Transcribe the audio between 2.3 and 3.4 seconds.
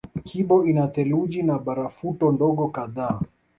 ndogo kadhaa